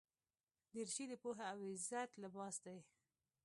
[0.71, 2.77] دریشي د پوهې او عزت لباس دی.